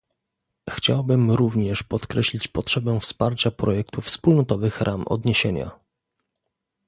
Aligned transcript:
Chciałbym 0.69 1.31
również 1.31 1.83
podkreślić 1.83 2.47
potrzebę 2.47 2.99
wsparcia 2.99 3.51
projektu 3.51 4.01
wspólnotowych 4.01 4.81
ram 4.81 5.07
odniesienia 5.07 5.71